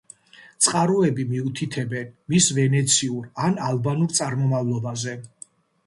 [0.67, 5.21] წყაროები მიუთითებენ მის ვენეციურ ან ალბანურ წარმომავლობაზე.